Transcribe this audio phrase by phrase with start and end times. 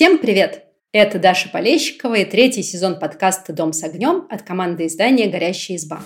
[0.00, 0.64] Всем привет!
[0.92, 6.00] Это Даша Полещикова и третий сезон подкаста «Дом с огнем» от команды издания «Горящая изба».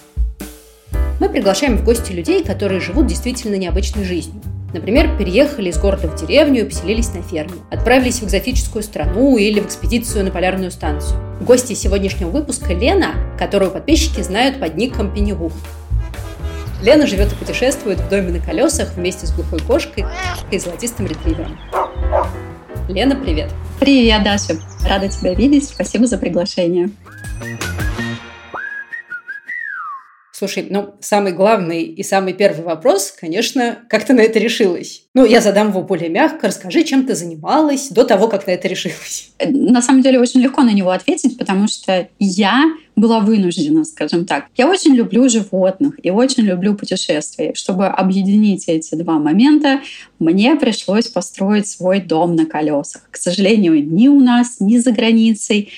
[1.21, 4.43] Мы приглашаем в гости людей, которые живут действительно необычной жизнью.
[4.73, 9.61] Например, переехали из города в деревню и поселились на ферме, отправились в экзотическую страну или
[9.61, 11.21] в экспедицию на полярную станцию.
[11.41, 15.53] Гости сегодняшнего выпуска Лена, которую подписчики знают под ником Пеннивух.
[16.83, 20.05] Лена живет и путешествует в доме на колесах вместе с глухой кошкой
[20.51, 21.61] и золотистым ретривером.
[22.89, 23.51] Лена, привет!
[23.81, 24.57] Привет, Даша!
[24.87, 25.65] Рада тебя видеть.
[25.69, 26.91] Спасибо за приглашение.
[30.37, 35.05] Слушай, ну, самый главный и самый первый вопрос, конечно, как ты на это решилась?
[35.15, 36.49] Ну, я задам его более мягко.
[36.49, 39.31] Расскажи, чем ты занималась до того, как на это решилась.
[39.39, 42.65] На самом деле, очень легко на него ответить, потому что я
[42.97, 44.47] была вынуждена, скажем так.
[44.57, 47.55] Я очень люблю животных и очень люблю путешествия.
[47.55, 49.83] Чтобы объединить эти два момента,
[50.19, 53.03] мне пришлось построить свой дом на колесах.
[53.09, 55.71] К сожалению, ни у нас, ни за границей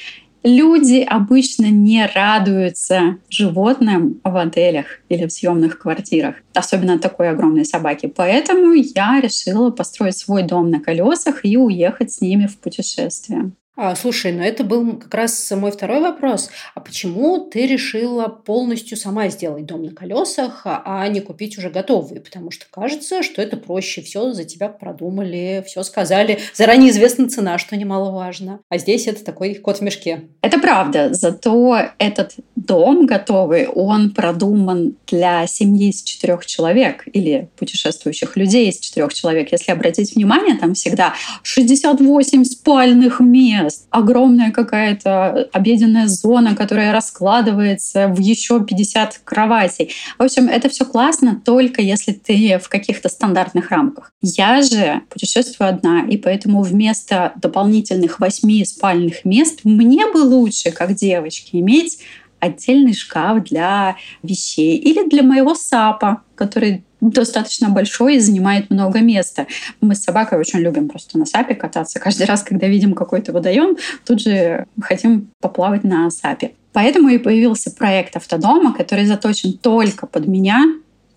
[0.47, 8.06] Люди обычно не радуются животным в отелях или в съемных квартирах, особенно такой огромной собаки.
[8.06, 13.50] Поэтому я решила построить свой дом на колесах и уехать с ними в путешествие.
[13.77, 16.48] А, слушай, но это был как раз мой второй вопрос.
[16.74, 22.20] А почему ты решила полностью сама сделать дом на колесах, а, не купить уже готовый?
[22.20, 24.00] Потому что кажется, что это проще.
[24.00, 26.38] Все за тебя продумали, все сказали.
[26.54, 28.60] Заранее известна цена, что немаловажно.
[28.70, 30.22] А здесь это такой кот в мешке.
[30.41, 31.12] Это правда.
[31.12, 38.78] Зато этот дом готовый, он продуман для семьи из четырех человек или путешествующих людей из
[38.78, 39.52] четырех человек.
[39.52, 48.19] Если обратить внимание, там всегда 68 спальных мест, огромная какая-то обеденная зона, которая раскладывается в
[48.19, 49.92] еще 50 кроватей.
[50.19, 54.12] В общем, это все классно только если ты в каких-то стандартных рамках.
[54.22, 60.94] Я же путешествую одна, и поэтому вместо дополнительных восьми спальных мест мне бы лучше, как
[60.94, 61.98] девочке, иметь
[62.39, 69.47] отдельный шкаф для вещей или для моего сапа, который достаточно большой и занимает много места.
[69.81, 72.00] Мы с собакой очень любим просто на сапе кататься.
[72.00, 76.53] Каждый раз, когда видим какой-то водоем, тут же хотим поплавать на сапе.
[76.72, 80.62] Поэтому и появился проект автодома, который заточен только под меня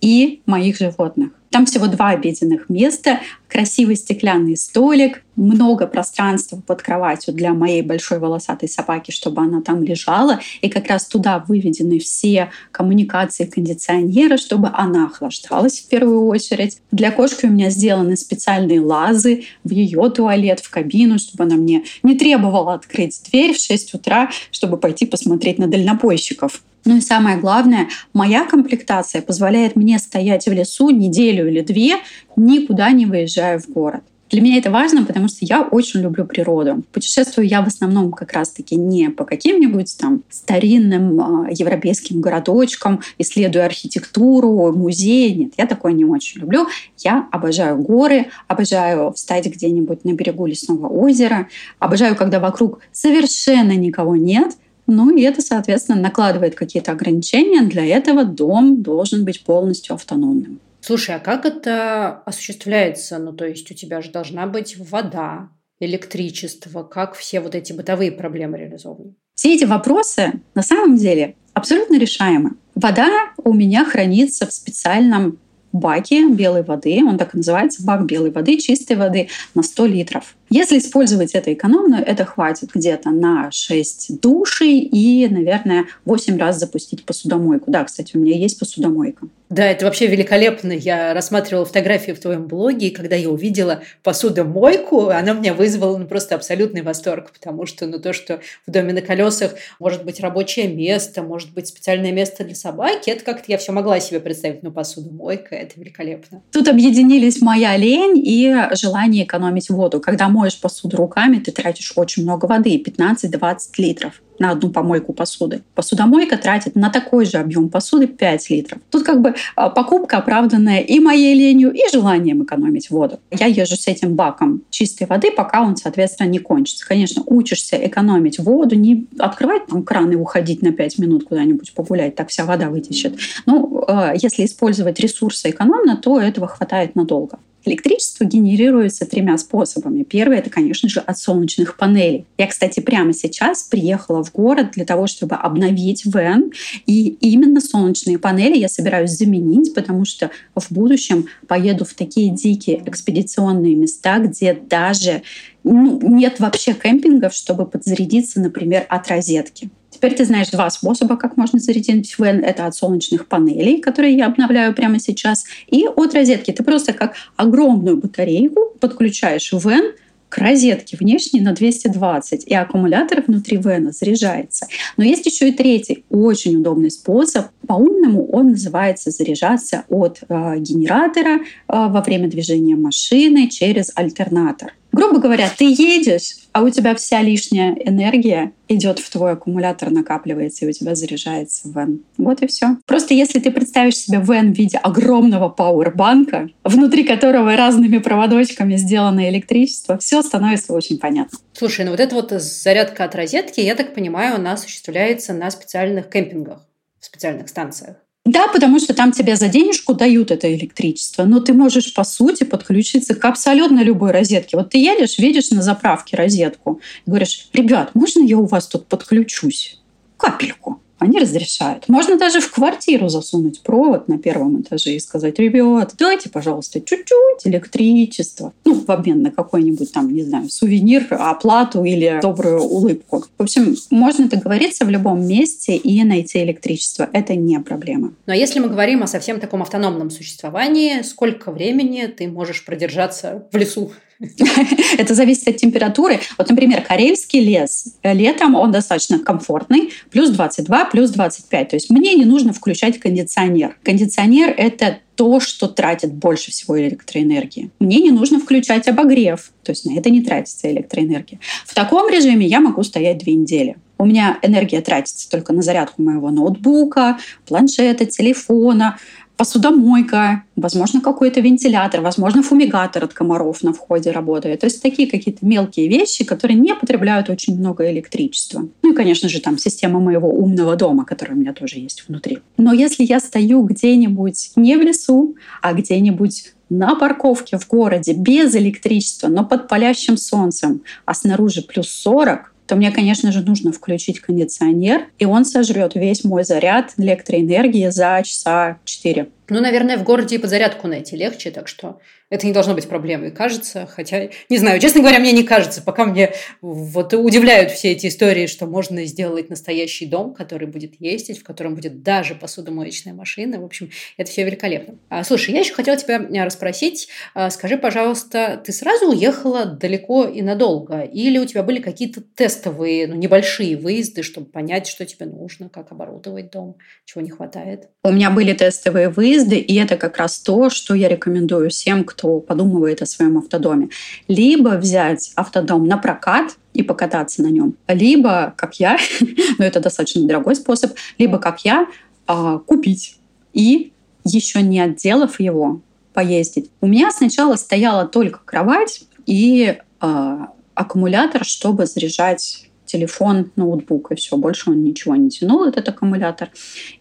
[0.02, 1.32] и моих животных.
[1.50, 8.20] Там всего два обеденных места, красивый стеклянный столик, много пространства под кроватью для моей большой
[8.20, 10.40] волосатой собаки, чтобы она там лежала.
[10.62, 16.78] И как раз туда выведены все коммуникации кондиционера, чтобы она охлаждалась в первую очередь.
[16.92, 21.84] Для кошки у меня сделаны специальные лазы в ее туалет, в кабину, чтобы она мне
[22.04, 26.62] не требовала открыть дверь в 6 утра, чтобы пойти посмотреть на дальнобойщиков.
[26.86, 31.98] Ну и самое главное, моя комплектация позволяет мне стоять в лесу неделю или две,
[32.36, 34.04] никуда не выезжая в город.
[34.30, 36.84] Для меня это важно, потому что я очень люблю природу.
[36.92, 43.66] Путешествую я в основном как раз-таки не по каким-нибудь там старинным э, европейским городочкам, исследуя
[43.66, 45.32] архитектуру, музеи.
[45.32, 46.68] Нет, я такое не очень люблю.
[47.00, 51.48] Я обожаю горы, обожаю встать где-нибудь на берегу лесного озера,
[51.80, 54.56] обожаю, когда вокруг совершенно никого нет—
[54.90, 57.62] ну и это, соответственно, накладывает какие-то ограничения.
[57.62, 60.60] Для этого дом должен быть полностью автономным.
[60.82, 63.20] Слушай, а как это осуществляется?
[63.20, 65.50] Ну, то есть у тебя же должна быть вода,
[65.80, 69.16] электричество, как все вот эти бытовые проблемы реализованы?
[69.34, 72.56] Все эти вопросы на самом деле абсолютно решаемы.
[72.76, 73.10] Вода
[73.44, 75.40] у меня хранится в специальном
[75.72, 80.36] баке белой воды, он так и называется, бак белой воды, чистой воды на 100 литров.
[80.50, 87.06] Если использовать это экономно, это хватит где-то на 6 душей и, наверное, 8 раз запустить
[87.06, 87.72] посудомойку.
[87.72, 89.28] Да, кстати, у меня есть посудомойка.
[89.50, 90.72] Да, это вообще великолепно.
[90.72, 96.06] Я рассматривала фотографии в твоем блоге, и когда я увидела посудомойку, она меня вызвала ну,
[96.06, 100.68] просто абсолютный восторг, потому что ну, то, что в доме на колесах может быть рабочее
[100.68, 104.70] место, может быть специальное место для собаки, это как-то я все могла себе представить, но
[104.70, 106.44] посудомойка– это великолепно.
[106.52, 110.00] Тут объединились моя лень и желание экономить воду.
[110.00, 115.62] Когда моешь посуду руками, ты тратишь очень много воды, 15-20 литров на одну помойку посуды.
[115.76, 118.80] Посудомойка тратит на такой же объем посуды 5 литров.
[118.90, 123.20] Тут как бы а, покупка оправданная и моей ленью, и желанием экономить воду.
[123.32, 126.88] Я езжу с этим баком чистой воды, пока он, соответственно, не кончится.
[126.88, 132.16] Конечно, учишься экономить воду, не открывать там кран и уходить на 5 минут куда-нибудь погулять,
[132.16, 133.18] так вся вода вытечет.
[133.46, 137.40] Ну, а, если использовать ресурсы экономно, то этого хватает надолго.
[137.66, 140.04] Электричество генерируется тремя способами.
[140.04, 142.26] Первый— это, конечно же, от солнечных панелей.
[142.38, 146.52] Я, кстати, прямо сейчас приехала в город для того, чтобы обновить вен,
[146.86, 152.82] и именно солнечные панели я собираюсь заменить, потому что в будущем поеду в такие дикие
[152.86, 155.24] экспедиционные места, где даже
[155.64, 159.70] ну, нет вообще кемпингов, чтобы подзарядиться, например, от розетки.
[160.00, 162.42] Теперь ты знаешь два способа, как можно зарядить фен.
[162.42, 166.52] Это от солнечных панелей, которые я обновляю прямо сейчас, и от розетки.
[166.52, 169.92] Ты просто как огромную батарейку подключаешь в вен,
[170.30, 174.68] к розетке внешней на 220, и аккумулятор внутри вена заряжается.
[174.96, 177.48] Но есть еще и третий, очень удобный способ.
[177.68, 184.72] По-умному он называется заряжаться от э, генератора э, во время движения машины через альтернатор.
[184.92, 190.66] Грубо говоря, ты едешь, а у тебя вся лишняя энергия идет в твой аккумулятор, накапливается,
[190.66, 192.04] и у тебя заряжается вен.
[192.18, 192.78] Вот и все.
[192.86, 199.30] Просто если ты представишь себе вен в виде огромного пауэрбанка, внутри которого разными проводочками сделано
[199.30, 201.38] электричество, все становится очень понятно.
[201.54, 206.10] Слушай, ну вот эта вот зарядка от розетки, я так понимаю, она осуществляется на специальных
[206.10, 206.66] кемпингах,
[207.00, 207.98] в специальных станциях.
[208.30, 212.44] Да, потому что там тебе за денежку дают это электричество, но ты можешь, по сути,
[212.44, 214.56] подключиться к абсолютно любой розетке.
[214.56, 219.80] Вот ты едешь, видишь на заправке розетку говоришь, ребят, можно я у вас тут подключусь?
[220.18, 221.88] Капельку они разрешают.
[221.88, 227.46] Можно даже в квартиру засунуть провод на первом этаже и сказать, ребят, дайте, пожалуйста, чуть-чуть
[227.46, 228.54] электричества.
[228.66, 233.24] Ну, в обмен на какой-нибудь там, не знаю, сувенир, оплату или добрую улыбку.
[233.38, 237.10] В общем, можно договориться в любом месте и найти электричество.
[237.14, 238.14] Это не проблема.
[238.26, 243.58] Но если мы говорим о совсем таком автономном существовании, сколько времени ты можешь продержаться в
[243.58, 243.92] лесу?
[244.98, 246.20] Это зависит от температуры.
[246.38, 247.96] Вот, например, карельский лес.
[248.04, 249.94] Летом он достаточно комфортный.
[250.12, 251.70] Плюс 22, плюс 25.
[251.70, 253.78] То есть мне не нужно включать кондиционер.
[253.84, 257.72] Кондиционер— это то, что тратит больше всего электроэнергии.
[257.80, 261.42] Мне не нужно включать обогрев, то есть на это не тратится электроэнергия.
[261.66, 263.76] В таком режиме я могу стоять две недели.
[263.98, 268.98] У меня энергия тратится только на зарядку моего ноутбука, планшета, телефона,
[269.40, 274.60] посудомойка, возможно, какой-то вентилятор, возможно, фумигатор от комаров на входе работает.
[274.60, 278.68] То есть такие какие-то мелкие вещи, которые не потребляют очень много электричества.
[278.84, 282.40] Ну и, конечно же, там система моего умного дома, которая у меня тоже есть внутри.
[282.58, 288.54] Но если я стою где-нибудь не в лесу, а где-нибудь на парковке в городе без
[288.56, 294.20] электричества, но под палящим солнцем, а снаружи плюс 40, то мне, конечно же, нужно включить
[294.20, 299.28] кондиционер, и он сожрет весь мой заряд электроэнергии за часа 4.
[299.50, 303.32] Ну, наверное, в городе и подзарядку найти легче, так что это не должно быть проблемой,
[303.32, 303.88] кажется.
[303.88, 305.82] Хотя, не знаю, честно говоря, мне не кажется.
[305.82, 311.40] Пока мне вот удивляют все эти истории, что можно сделать настоящий дом, который будет ездить,
[311.40, 313.60] в котором будет даже посудомоечная машина.
[313.60, 314.96] В общем, это все великолепно.
[315.10, 317.10] А, слушай, я еще хотела тебя э, расспросить.
[317.34, 321.02] А, скажи, пожалуйста, ты сразу уехала далеко и надолго?
[321.02, 325.92] Или у тебя были какие-то тестовые, ну, небольшие выезды, чтобы понять, что тебе нужно, как
[325.92, 327.90] оборудовать дом, чего не хватает?
[328.04, 332.40] У меня были тестовые выезды, и это как раз то, что я рекомендую всем, кто
[332.40, 333.90] подумывает о своем автодоме.
[334.28, 338.98] Либо взять автодом на прокат и покататься на нем, либо, как я,
[339.58, 341.88] но это достаточно дорогой способ, либо, как я,
[342.28, 343.20] а, купить
[343.54, 343.92] и
[344.24, 345.82] еще не отделав его,
[346.14, 346.70] поездить.
[346.82, 350.38] У меня сначала стояла только кровать и э,
[350.74, 356.50] аккумулятор, чтобы заряжать телефон, ноутбук, и все, больше он ничего не тянул, этот аккумулятор.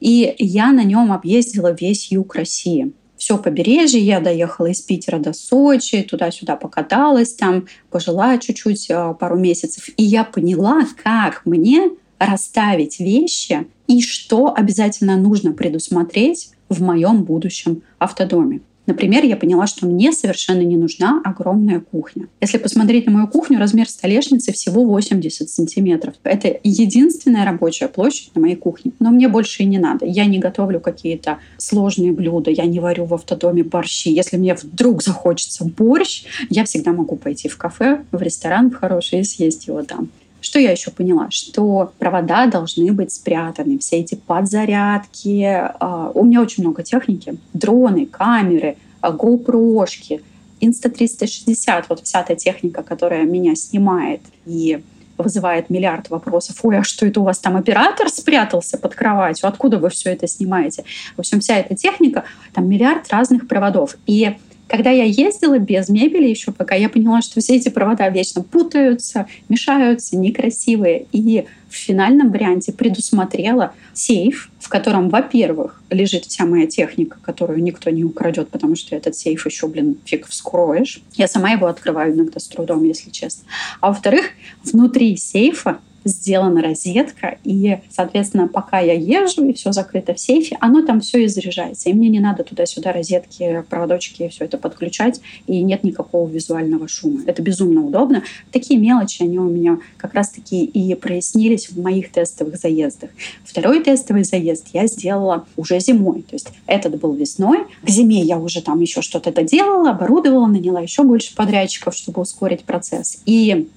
[0.01, 4.01] И я на нем объездила весь юг России все побережье.
[4.01, 9.89] Я доехала из Питера до Сочи, туда-сюда покаталась там, пожила чуть-чуть а, пару месяцев.
[9.97, 17.83] И я поняла, как мне расставить вещи и что обязательно нужно предусмотреть в моем будущем
[17.99, 18.61] автодоме.
[18.89, 22.27] Например, я поняла, что мне совершенно не нужна огромная кухня.
[22.41, 26.15] Если посмотреть на мою кухню, размер столешницы всего 80 сантиметров.
[26.25, 28.93] Это единственная рабочая площадь на моей кухне.
[28.99, 30.07] Но мне больше и не надо.
[30.07, 34.09] Я не готовлю какие-то сложные блюда, я не варю в автодоме борщи.
[34.09, 39.21] Если мне вдруг захочется борщ, я всегда могу пойти в кафе, в ресторан в хороший
[39.21, 40.09] и съесть его там.
[40.41, 41.29] Что я еще поняла?
[41.31, 43.79] Что провода должны быть спрятаны.
[43.79, 45.43] Все эти подзарядки.
[45.45, 47.37] А, у меня очень много техники.
[47.53, 50.23] Дроны, камеры, а, GoPro-шки,
[50.61, 51.85] Insta360.
[51.89, 54.83] Вот вся эта техника, которая меня снимает и
[55.17, 56.57] вызывает миллиард вопросов.
[56.63, 59.49] Ой, а что это у вас там оператор спрятался под кроватью?
[59.49, 60.85] Откуда вы все это снимаете?
[61.17, 63.97] В общем, вся эта техника, там миллиард разных проводов.
[64.07, 64.37] И
[64.69, 69.27] Когда я ездила без мебели еще пока, я поняла, что все эти провода вечно путаются,
[69.49, 71.07] мешаются, некрасивые.
[71.11, 77.89] И в финальном варианте предусмотрела сейф, в котором, во-первых, лежит вся моя техника, которую никто
[77.89, 81.01] не украдет, потому что этот сейф еще, блин, фиг вскроешь.
[81.15, 83.45] Я сама его открываю иногда с трудом, если честно.
[83.81, 84.27] А во-вторых,
[84.65, 90.83] внутри сейфа сделана розетка, и, соответственно, пока я езжу, и все закрыто в сейфе, оно
[90.83, 91.89] там все и заряжается.
[91.89, 97.21] И мне не надо туда-сюда розетки, проводочки, все это подключать, и нет никакого визуального шума.
[97.27, 98.23] Это безумно удобно.
[98.53, 103.11] Такие мелочи, они у меня как раз-таки и прояснились в моих тестовых заездах.
[103.45, 106.23] Второй тестовый заезд я сделала уже зимой.
[106.23, 107.61] То есть этот был весной.
[107.83, 112.65] К зиме я уже там еще что-то доделала, оборудовала, наняла еще больше подрядчиков, чтобы ускорить
[112.65, 113.21] процесс.
[113.27, 113.69] И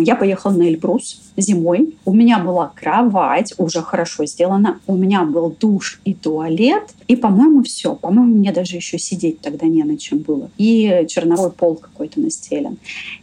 [0.00, 1.96] я поехала на Эльбрус зимой.
[2.04, 4.78] У меня была кровать, уже хорошо сделана.
[4.86, 6.94] У меня был душ и туалет.
[7.08, 7.94] И, по-моему, все.
[7.94, 10.50] По-моему, мне даже еще сидеть тогда не на чем было.
[10.56, 12.78] И черновой пол какой-то настелен.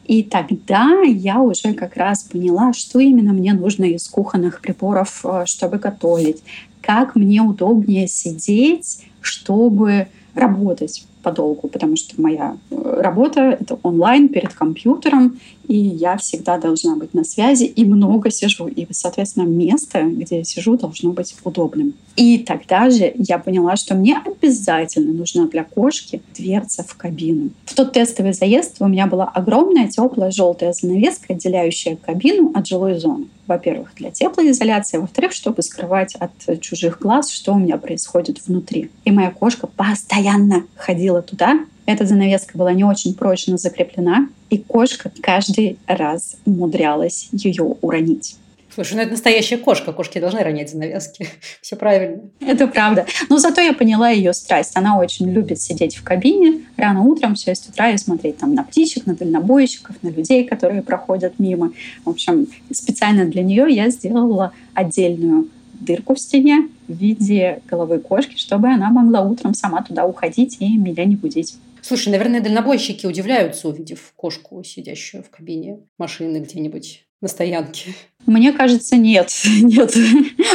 [0.06, 5.44] И тогда я уже как раз поняла, что именно мне нужно из кухонных приборов, э,
[5.46, 6.44] чтобы готовить.
[6.82, 14.54] Как мне удобнее сидеть, чтобы работать подолгу, потому что моя э, работа— это онлайн перед
[14.54, 18.68] компьютером, и я всегда должна быть на связи и много сижу.
[18.68, 21.94] И, соответственно, место, где я сижу, должно быть удобным.
[22.16, 27.50] И тогда же я поняла, что мне обязательно нужна для кошки дверца в кабину.
[27.66, 33.00] В тот тестовый заезд у меня была огромная теплая желтая занавеска, отделяющая кабину от жилой
[33.00, 33.26] зоны.
[33.48, 38.90] Во-первых, для теплоизоляции, во-вторых, чтобы скрывать от чужих глаз, что у меня происходит внутри.
[39.04, 45.12] И моя кошка постоянно ходила туда, эта занавеска была не очень прочно закреплена, и кошка
[45.22, 48.38] каждый раз умудрялась ее уронить.
[48.74, 49.94] Слушай, ну это настоящая кошка.
[49.94, 51.28] Кошки должны ронять занавески.
[51.62, 52.22] Все правильно.
[52.40, 53.06] Это правда.
[53.30, 54.72] Но зато я поняла ее страсть.
[54.76, 58.64] Она очень любит сидеть в кабине рано утром, в 6 утра и смотреть там на
[58.64, 61.72] птичек, на дальнобойщиков, на людей, которые проходят мимо.
[62.04, 68.38] В общем, специально для нее я сделала отдельную дырку в стене в виде головы кошки,
[68.38, 71.58] чтобы она могла утром сама туда уходить и меня не будить.
[71.84, 77.94] Слушай, наверное, дальнобойщики удивляются, увидев кошку, сидящую в кабине машины где-нибудь на стоянке.
[78.26, 79.30] Мне кажется, нет.
[79.62, 79.94] нет.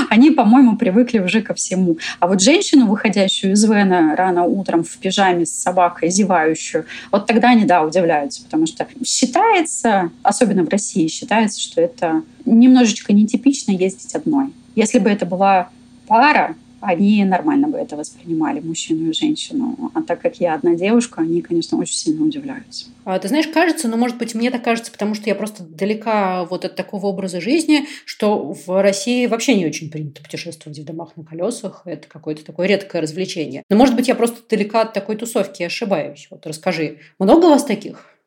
[0.09, 1.99] Они, по-моему, привыкли уже ко всему.
[2.19, 7.51] А вот женщину, выходящую из Вена рано утром в пижаме с собакой, зевающую, вот тогда
[7.51, 14.15] они, да, удивляются, потому что считается, особенно в России, считается, что это немножечко нетипично ездить
[14.15, 14.47] одной.
[14.77, 15.69] Если бы это была
[16.07, 19.91] пара, они нормально бы это воспринимали, мужчину и женщину.
[19.95, 22.87] А так как я одна девушка, они, конечно, очень сильно удивляются.
[23.05, 25.63] А, ты знаешь, кажется, но, ну, может быть, мне так кажется, потому что я просто
[25.63, 30.85] далека вот от такого образа жизни, что в России вообще не очень принято путешествовать в
[30.85, 31.83] домах на колесах.
[31.85, 33.63] Это какое-то такое редкое развлечение.
[33.69, 36.29] Но, может быть, я просто далека от такой тусовки ошибаюсь.
[36.31, 38.18] Вот расскажи, много у вас таких?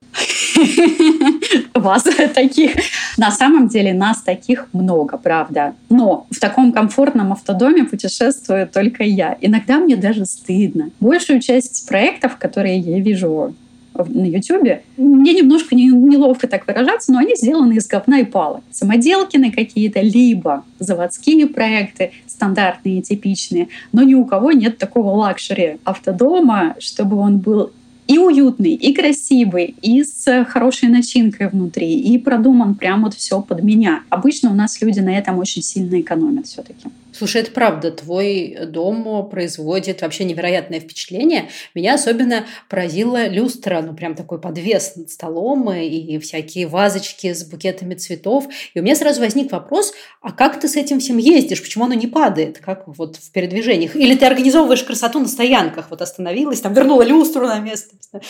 [1.73, 2.03] вас
[2.33, 2.71] таких.
[3.17, 5.73] На самом деле нас таких много, правда.
[5.89, 9.37] Но в таком комфортном автодоме путешествую только я.
[9.41, 10.91] Иногда мне даже стыдно.
[10.99, 13.53] Большую часть проектов, которые я вижу
[13.93, 14.83] на Ютубе.
[14.95, 18.61] Мне немножко неловко так выражаться, но они сделаны из говна и палок.
[18.71, 23.67] Самоделкины какие-то, либо заводские проекты, стандартные, типичные.
[23.91, 27.71] Но ни у кого нет такого luxury автодома, чтобы он был
[28.11, 33.63] и уютный, и красивый, и с хорошей начинкой внутри, и продуман прям вот все под
[33.63, 34.03] меня.
[34.09, 36.89] Обычно у нас люди на этом очень сильно экономят все-таки.
[37.13, 41.49] Слушай, это правда, твой дом производит вообще невероятное впечатление.
[41.75, 47.95] Меня особенно поразила люстра, ну прям такой подвес над столом и всякие вазочки с букетами
[47.95, 48.45] цветов.
[48.73, 51.61] И у меня сразу возник вопрос, а как ты с этим всем ездишь?
[51.61, 53.95] Почему оно не падает, как вот в передвижениях?
[53.95, 55.87] Или ты организовываешь красоту на стоянках?
[55.89, 57.95] Вот остановилась, там вернула люстру на место.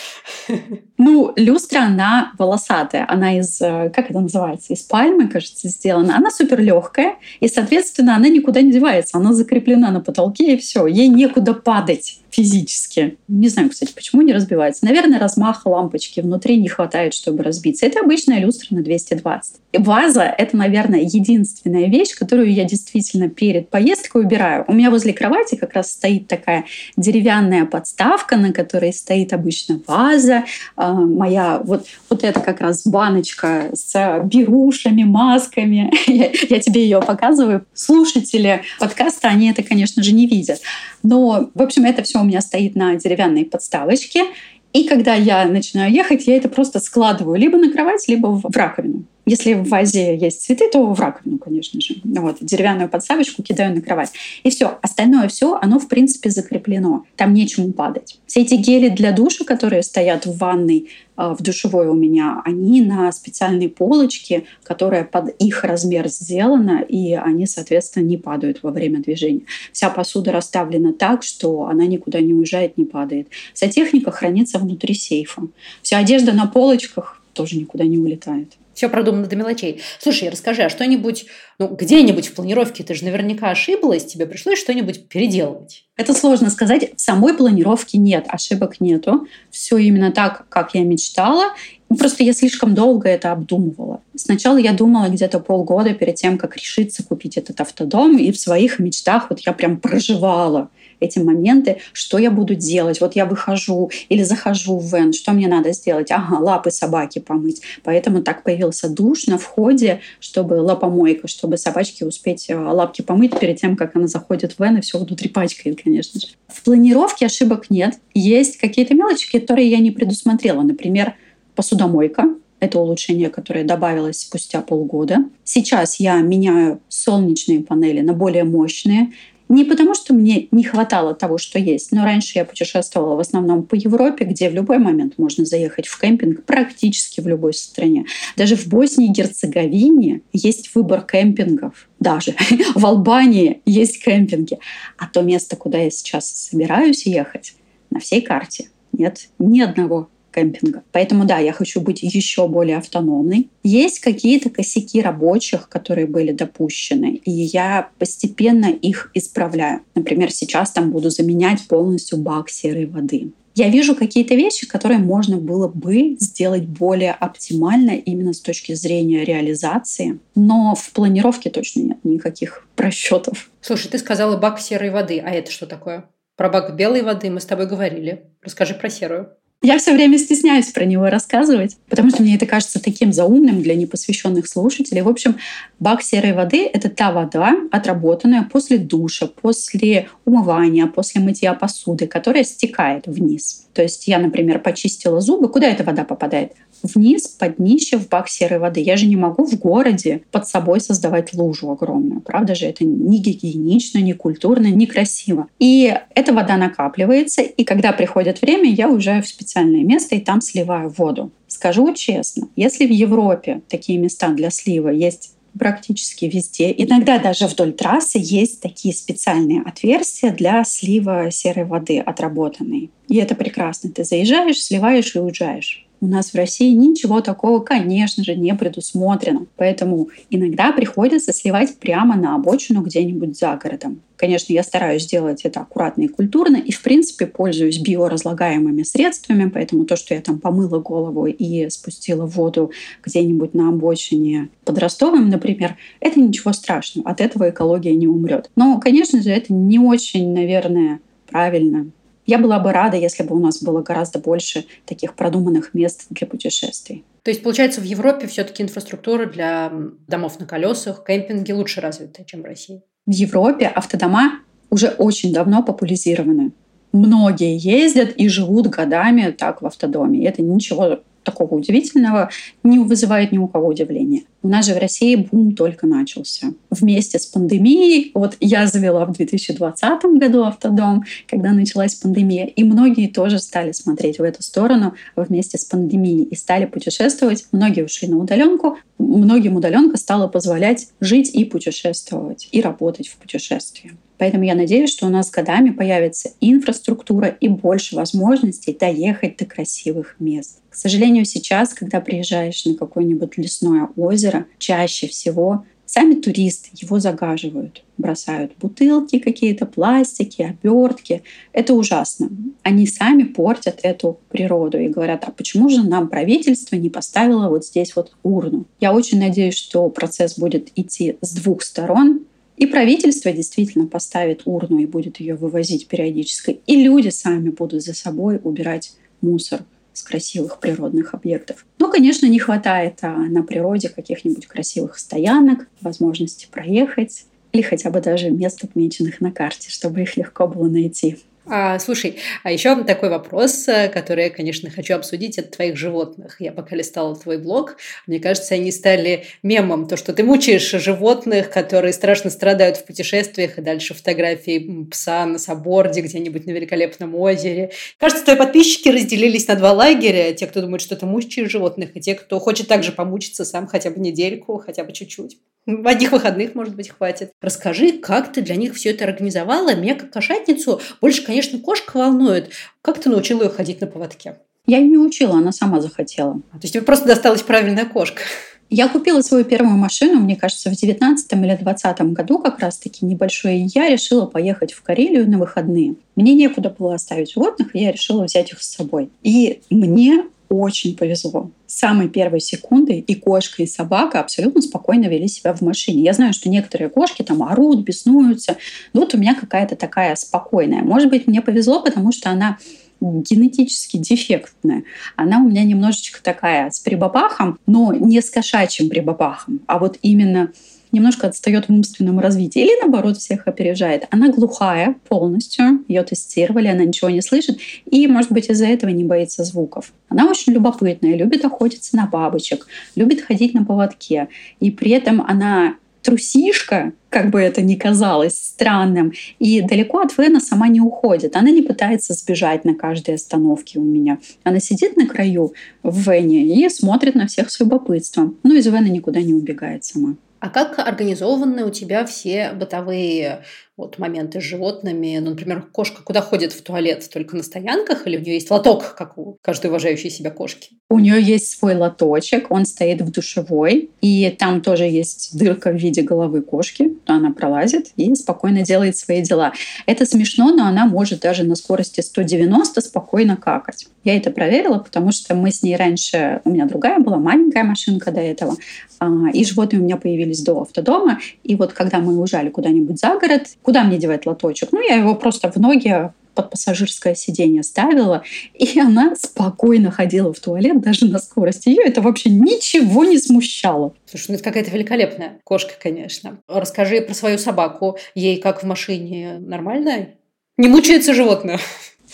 [0.98, 3.04] Ну, люстра, она волосатая.
[3.08, 6.16] Она из, э, как это называется, из пальмы, кажется, сделана.
[6.16, 9.18] Она супер легкая, и, соответственно, она никуда не девается.
[9.18, 10.86] Она закреплена на потолке, и все.
[10.86, 13.18] Ей некуда падать физически.
[13.28, 14.84] Не знаю, кстати, почему не разбивается.
[14.84, 17.86] Наверное, размаха лампочки внутри не хватает, чтобы разбиться.
[17.86, 19.56] Это обычная люстра на 220.
[19.72, 24.64] И ваза— это, наверное, единственная вещь, которую я действительно перед поездкой убираю.
[24.66, 26.64] У меня возле кровати как раз стоит такая
[26.96, 30.44] деревянная подставка, на которой стоит обычно ваза.
[30.76, 35.92] А, моя вот, вот это как раз баночка с берушами, масками.
[36.06, 37.64] Я, я тебе ее показываю.
[37.74, 40.60] Слушатели подкаста, они это, конечно же, не видят.
[41.02, 44.24] Но, в общем, это все у меня стоит на деревянной подставочке.
[44.72, 49.04] И когда я начинаю ехать, я это просто складываю либо на кровать, либо в раковину.
[49.24, 51.94] Если в вазе есть цветы, то в раковину, конечно же.
[52.04, 54.10] Вот, деревянную подставочку кидаю на кровать.
[54.42, 54.78] И все.
[54.82, 57.04] Остальное все, оно, в принципе, закреплено.
[57.16, 58.18] Там нечему падать.
[58.26, 63.10] Все эти гели для душа, которые стоят в ванной, в душевой у меня, они на
[63.12, 69.42] специальной полочке, которая под их размер сделана, и они, соответственно, не падают во время движения.
[69.72, 73.28] Вся посуда расставлена так, что она никуда не уезжает, не падает.
[73.54, 75.42] Вся техника хранится внутри сейфа.
[75.82, 78.56] Вся одежда на полочках тоже никуда не улетает.
[78.82, 79.80] Все продумано до мелочей.
[80.00, 81.26] Слушай, расскажи, а что-нибудь,
[81.60, 85.84] ну, где-нибудь в планировке ты же наверняка ошиблась, тебе пришлось что-нибудь переделывать?
[85.96, 86.90] Это сложно сказать.
[86.96, 89.28] В самой планировке нет, ошибок нету.
[89.52, 91.54] Все именно так, как я мечтала.
[91.96, 94.02] Просто я слишком долго это обдумывала.
[94.16, 98.80] Сначала я думала где-то полгода перед тем, как решиться купить этот автодом, и в своих
[98.80, 100.70] мечтах вот я прям проживала
[101.02, 103.00] эти моменты, что я буду делать.
[103.00, 106.10] Вот я выхожу или захожу в вен, что мне надо сделать?
[106.10, 107.62] Ага, лапы собаки помыть.
[107.82, 113.60] Поэтому так появился душ на входе, чтобы лапомойка, чтобы собачке успеть э, лапки помыть перед
[113.60, 116.28] тем, как она заходит в вен и все внутри пачкает, конечно же.
[116.48, 117.98] В планировке ошибок нет.
[118.14, 120.62] Есть какие-то мелочи, которые я не предусмотрела.
[120.62, 121.14] Например,
[121.54, 122.24] посудомойка.
[122.60, 125.24] Это улучшение, которое добавилось спустя полгода.
[125.42, 129.12] Сейчас я меняю солнечные панели на более мощные.
[129.52, 133.64] Не потому, что мне не хватало того, что есть, но раньше я путешествовала в основном
[133.64, 138.06] по Европе, где в любой момент можно заехать в кемпинг практически в любой стране.
[138.34, 141.86] Даже в Боснии и Герцеговине есть выбор кемпингов.
[142.00, 142.34] Даже
[142.74, 144.58] в Албании есть кемпинги.
[144.96, 147.54] А то место, куда я сейчас собираюсь ехать,
[147.90, 150.82] на всей карте нет ни одного кемпинга.
[150.92, 153.48] Поэтому да, я хочу быть еще более автономной.
[153.62, 159.80] Есть какие-то косяки рабочих, которые были допущены, и я постепенно их исправляю.
[159.94, 163.32] Например, сейчас там буду заменять полностью бак серой воды.
[163.54, 169.24] Я вижу какие-то вещи, которые можно было бы сделать более оптимально именно с точки зрения
[169.24, 173.50] реализации, но в планировке точно нет никаких просчетов.
[173.60, 176.08] Слушай, ты сказала бак серой воды, а это что такое?
[176.36, 178.24] Про бак белой воды мы с тобой говорили.
[178.42, 179.36] Расскажи про серую.
[179.64, 183.76] Я все время стесняюсь про него рассказывать, потому что мне это кажется таким заумным для
[183.76, 185.02] непосвященных слушателей.
[185.02, 185.36] В общем,
[185.78, 192.42] бак серой воды— это та вода, отработанная после душа, после умывания, после мытья посуды, которая
[192.42, 193.68] стекает вниз.
[193.72, 195.48] То есть я, например, почистила зубы.
[195.48, 196.54] Куда эта вода попадает?
[196.82, 198.80] вниз под днище в бак серой воды.
[198.80, 202.20] Я же не могу в городе под собой создавать лужу огромную.
[202.20, 205.48] Правда же, это не гигиенично, не культурно, не красиво.
[205.58, 210.40] И эта вода накапливается, и когда приходит время, я уезжаю в специальное место и там
[210.40, 211.30] сливаю воду.
[211.46, 216.72] Скажу честно, если в Европе такие места для слива есть практически везде.
[216.78, 222.90] Иногда даже вдоль трассы есть такие специальные отверстия для слива серой воды отработанной.
[223.08, 223.90] И это прекрасно.
[223.90, 225.86] Ты заезжаешь, сливаешь и уезжаешь.
[226.02, 229.46] У нас в России ничего такого, конечно же, не предусмотрено.
[229.54, 234.00] Поэтому иногда приходится сливать прямо на обочину где-нибудь за городом.
[234.16, 239.84] Конечно, я стараюсь сделать это аккуратно и культурно, и, в принципе, пользуюсь биоразлагаемыми средствами, поэтому
[239.84, 242.72] то, что я там помыла голову и спустила воду
[243.04, 248.50] где-нибудь на обочине под Ростовом, например, это ничего страшного, от этого экология не умрет.
[248.56, 251.92] Но, конечно же, это не очень, наверное, правильно
[252.32, 256.26] я была бы рада, если бы у нас было гораздо больше таких продуманных мест для
[256.26, 257.04] путешествий.
[257.24, 259.70] То есть, получается, в Европе все-таки инфраструктура для
[260.08, 262.82] домов на колесах, кемпинги лучше развиты, чем в России?
[263.06, 264.40] В Европе автодома
[264.70, 266.52] уже очень давно популяризированы.
[266.92, 270.20] Многие ездят и живут годами так в автодоме.
[270.20, 272.30] И это ничего такого удивительного
[272.62, 274.22] не вызывает ни у кого удивления.
[274.42, 276.48] У нас же в России бум только начался.
[276.70, 283.06] Вместе с пандемией, вот я завела в 2020 году автодом, когда началась пандемия, и многие
[283.06, 287.46] тоже стали смотреть в эту сторону вместе с пандемией и стали путешествовать.
[287.52, 293.92] Многие ушли на удаленку, многим удаленка стала позволять жить и путешествовать, и работать в путешествии.
[294.22, 300.14] Поэтому я надеюсь, что у нас годами появится инфраструктура и больше возможностей доехать до красивых
[300.20, 300.60] мест.
[300.70, 307.82] К сожалению, сейчас, когда приезжаешь на какое-нибудь лесное озеро, чаще всего сами туристы его загаживают,
[307.98, 311.24] бросают бутылки какие-то, пластики, обертки.
[311.52, 312.30] Это ужасно.
[312.62, 317.66] Они сами портят эту природу и говорят, а почему же нам правительство не поставило вот
[317.66, 318.66] здесь вот урну?
[318.78, 322.20] Я очень надеюсь, что процесс будет идти с двух сторон,
[322.62, 326.60] и правительство действительно поставит урну и будет ее вывозить периодически.
[326.68, 331.66] И люди сами будут за собой убирать мусор с красивых природных объектов.
[331.80, 338.00] Но, конечно, не хватает а, на природе каких-нибудь красивых стоянок, возможности проехать или хотя бы
[338.00, 341.18] даже мест, отмеченных на карте, чтобы их легко было найти.
[341.44, 346.36] А, слушай, а еще такой вопрос, э, который я, конечно, хочу обсудить, от твоих животных.
[346.40, 349.88] Я пока листала твой блог, мне кажется, они стали мемом.
[349.88, 355.38] То, что ты мучаешь животных, которые страшно страдают в путешествиях, и дальше фотографии пса на
[355.38, 357.72] соборде где-нибудь на великолепном озере.
[357.98, 360.32] Кажется, твои подписчики разделились на два лагеря.
[360.34, 363.90] Те, кто думает, что ты мучаешь животных, и те, кто хочет также помучиться сам хотя
[363.90, 365.38] бы недельку, хотя бы чуть-чуть.
[365.66, 367.32] Одних выходных, может быть, хватит.
[367.40, 369.74] Расскажи, как ты для них все это организовала?
[369.74, 372.50] Меня как кошатницу больше, конечно, кошка волнует.
[372.82, 374.38] Как ты научила ее ходить на поводке?
[374.66, 376.40] Я ее не учила, она сама захотела.
[376.50, 378.22] А, то есть тебе просто досталась правильная кошка?
[378.70, 383.58] Я купила свою первую машину, мне кажется, в 19 или 20 году как раз-таки небольшой.
[383.58, 385.96] И я решила поехать в Карелию на выходные.
[386.16, 389.10] Мне некуда было оставить животных, и я решила взять их с собой.
[389.22, 391.50] И мне очень повезло.
[391.66, 396.02] С самой первой секунды и кошка, и собака абсолютно спокойно вели себя в машине.
[396.02, 398.56] Я знаю, что некоторые кошки там орут, беснуются.
[398.92, 400.82] Но вот у меня какая-то такая спокойная.
[400.82, 402.58] Может быть, мне повезло, потому что она
[403.00, 404.84] генетически дефектная.
[405.16, 410.52] Она у меня немножечко такая с прибабахом, но не с кошачьим прибабахом, а вот именно
[410.92, 414.06] немножко отстает в умственном развитии или наоборот всех опережает.
[414.10, 419.04] Она глухая полностью, ее тестировали, она ничего не слышит и, может быть, из-за этого не
[419.04, 419.92] боится звуков.
[420.08, 424.28] Она очень любопытная, любит охотиться на бабочек, любит ходить на поводке.
[424.60, 430.40] И при этом она трусишка, как бы это ни казалось странным, и далеко от Вена
[430.40, 431.36] сама не уходит.
[431.36, 434.18] Она не пытается сбежать на каждой остановке у меня.
[434.42, 438.36] Она сидит на краю в Вене и смотрит на всех с любопытством.
[438.42, 440.16] Ну, из Вена никуда не убегает сама.
[440.42, 443.44] А как организованы у тебя все бытовые
[443.76, 445.18] вот моменты с животными.
[445.18, 447.08] Ну, например, кошка куда ходит в туалет?
[447.10, 450.76] Только на стоянках или у нее есть лоток, как у каждой уважающей себя кошки?
[450.90, 455.76] У нее есть свой лоточек, он стоит в душевой, и там тоже есть дырка в
[455.76, 456.98] виде головы кошки.
[457.06, 459.52] Она пролазит и спокойно делает свои дела.
[459.86, 463.86] Это смешно, но она может даже на скорости 190 спокойно какать.
[464.04, 468.10] Я это проверила, потому что мы с ней раньше, у меня другая была маленькая машинка
[468.10, 468.56] до этого,
[468.98, 471.20] а, и животные у меня появились до автодома.
[471.42, 474.70] И вот когда мы уезжали куда-нибудь за город, Куда мне девать лоточек?
[474.72, 478.22] Ну, я его просто в ноги под пассажирское сиденье ставила,
[478.54, 481.68] и она спокойно ходила в туалет даже на скорости.
[481.68, 483.94] Ее это вообще ничего не смущало.
[484.06, 486.38] Слушай, ну это какая-то великолепная кошка, конечно.
[486.48, 487.98] Расскажи про свою собаку.
[488.14, 490.08] Ей как в машине нормально?
[490.56, 491.58] Не мучается животное?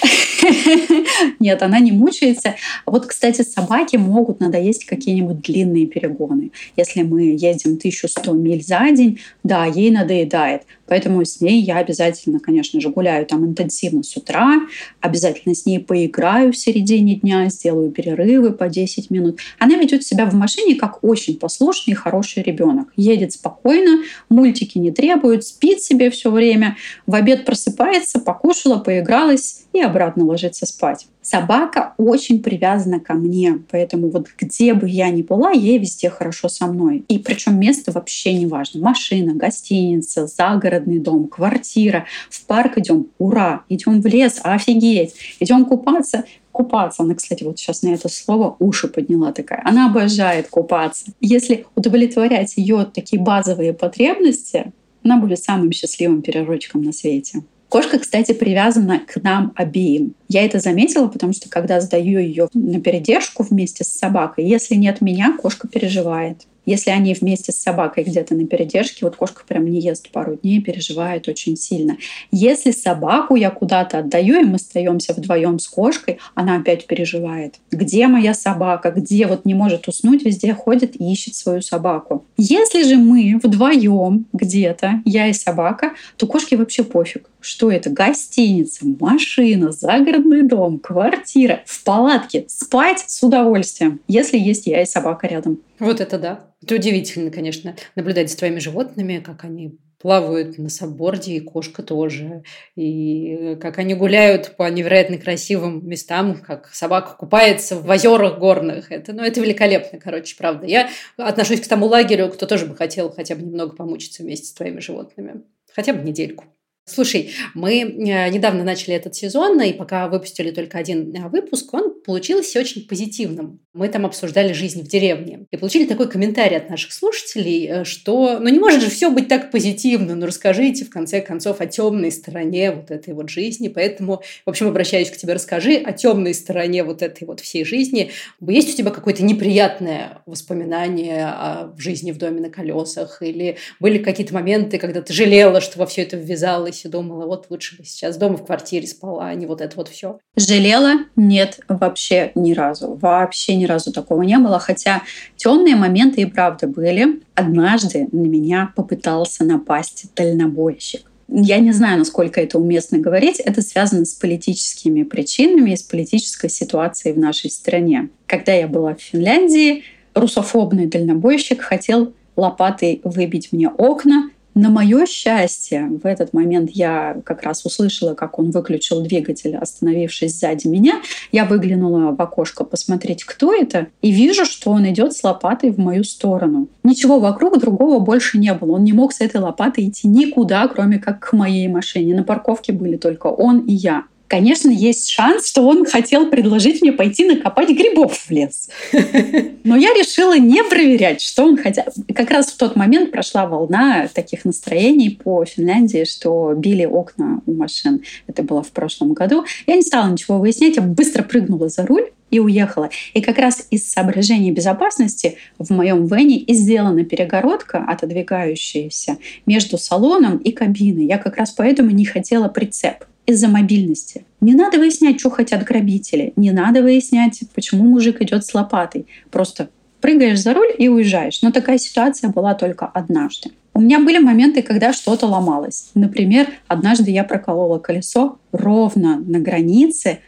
[1.41, 2.55] Нет, она не мучается.
[2.87, 6.53] Вот, кстати, собаки могут надоесть какие-нибудь длинные перегоны.
[6.77, 10.63] Если мы ездим 1100 миль за день, да, ей надоедает.
[10.89, 14.61] Поэтому с ней я обязательно, конечно же, гуляю там интенсивно с утра,
[15.01, 19.39] обязательно с ней поиграю в середине дня, сделаю перерывы по 10 минут.
[19.59, 22.89] Она ведет себя в машине как очень послушный и хороший ребенок.
[22.97, 29.81] Едет спокойно, мультики не требует, спит себе все время, в обед просыпается, покушала, поигралась и
[29.81, 31.07] обратно ложится спать.
[31.31, 36.49] Собака очень привязана ко мне, поэтому вот где бы я ни была, ей везде хорошо
[36.49, 37.05] со мной.
[37.09, 38.81] И причем место вообще не важно.
[38.81, 42.07] Машина, гостиница, загородный дом, квартира.
[42.31, 43.65] В парк идем, ура!
[43.69, 45.17] Идем в лес, офигеть!
[45.39, 47.03] Идем купаться, купаться.
[47.03, 49.61] Она, кстати, вот сейчас на это слово уши подняла такая.
[49.67, 51.13] Она обожает купаться.
[51.21, 54.73] Если удовлетворять ее такие базовые потребности,
[55.05, 57.43] она будет самым счастливым переродчиком на свете.
[57.69, 60.15] Кошка, кстати, привязана к нам обеим.
[60.29, 65.03] Я это заметила, потому что когда сдаю ее на передержку вместе с собакой, если нет
[65.03, 66.47] меня, кошка переживает.
[66.69, 70.61] Если они вместе с собакой где-то на передержке, вот кошка прям не ест пару дней,
[70.61, 71.97] переживает очень сильно.
[72.31, 77.55] Если собаку я куда-то отдаю, и мы остаемся вдвоем с кошкой, она опять переживает.
[77.71, 78.91] Где моя собака?
[78.91, 82.27] Где вот не может уснуть, везде ходит и ищет свою собаку.
[82.37, 87.31] Если же мы вдвоем где-то, я и собака, то кошке вообще пофиг.
[87.41, 87.89] Что это?
[87.89, 92.45] Гостиница, машина, загородный дом, квартира, в палатке.
[92.49, 95.61] Спать с удовольствием, если есть я и собака рядом.
[95.79, 96.55] Вот это да.
[96.63, 102.43] Это удивительно, конечно, наблюдать за твоими животными, как они плавают на сабборде, и кошка тоже.
[102.77, 108.93] И как они гуляют по невероятно красивым местам, как собака купается в озерах горных.
[108.93, 110.67] Это, ну, это великолепно, короче, правда.
[110.67, 114.53] Я отношусь к тому лагерю, кто тоже бы хотел хотя бы немного помучиться вместе с
[114.53, 115.43] твоими животными.
[115.73, 116.45] Хотя бы недельку.
[116.89, 122.01] Слушай, мы э, недавно начали этот сезон, и пока выпустили только один э, выпуск, он
[122.01, 123.61] получился очень позитивным.
[123.75, 125.47] Мы там обсуждали жизнь в деревне.
[125.51, 129.29] И получили такой комментарий от наших слушателей, э, что ну не может же все быть
[129.29, 133.69] так позитивно, ну расскажите в конце концов о темной стороне вот этой вот жизни.
[133.69, 138.13] Поэтому, в общем, обращаюсь к тебе, расскажи о темной стороне вот этой вот всей жизни.
[138.41, 143.21] Есть у тебя какое-то неприятное воспоминание о жизни в доме на колесах?
[143.21, 146.78] Или были какие-то моменты, когда ты жалела, что во все это ввязалась?
[146.85, 149.89] И думала, вот лучше бы сейчас дома в квартире спала, а не вот это вот
[149.89, 150.19] все?
[150.37, 150.95] Жалела?
[151.17, 152.95] Нет, вообще ни разу.
[153.01, 154.59] Вообще ни разу такого не было.
[154.59, 155.03] Хотя
[155.37, 157.23] темные моменты и правда были.
[157.35, 161.03] Однажды на меня попытался напасть дальнобойщик.
[161.29, 163.39] Я не знаю, насколько это уместно говорить.
[163.39, 168.09] Это связано с политическими причинами и с политической ситуацией в нашей стране.
[168.27, 175.89] Когда я была в Финляндии, русофобный дальнобойщик хотел лопатой выбить мне окна, на мое счастье,
[176.03, 181.01] в этот момент я как раз услышала, как он выключил двигатель, остановившись сзади меня.
[181.31, 185.79] Я выглянула в окошко посмотреть, кто это, и вижу, что он идет с лопатой в
[185.79, 186.67] мою сторону.
[186.83, 188.73] Ничего вокруг другого больше не было.
[188.73, 192.17] Он не мог с этой лопатой идти никуда, кроме как к моей машине.
[192.17, 196.93] На парковке были только он и я конечно, есть шанс, что он хотел предложить мне
[196.93, 198.69] пойти накопать грибов в лес.
[199.65, 201.85] Но я решила не проверять, что он хотел.
[202.15, 207.53] Как раз в тот момент прошла волна таких настроений по Финляндии, что били окна у
[207.55, 208.03] машин.
[208.27, 209.45] Это было в прошлом году.
[209.67, 212.91] Я не стала ничего выяснять, я быстро прыгнула за руль и уехала.
[213.15, 220.37] И как раз из соображений безопасности в моем вене и сделана перегородка, отодвигающаяся между салоном
[220.37, 221.07] и кабиной.
[221.07, 224.25] Я как раз поэтому не хотела прицеп из-за мобильности.
[224.41, 226.33] Не надо выяснять, что хотят грабители.
[226.37, 229.07] Не надо выяснять, почему мужик идет с лопатой.
[229.31, 229.69] Просто
[230.01, 231.43] прыгаешь за руль и уезжаешь.
[231.43, 233.51] Но такая ситуация была только однажды.
[233.75, 235.91] У меня были моменты, когда что-то ломалось.
[235.95, 240.21] Например, однажды я проколола колесо ровно на границе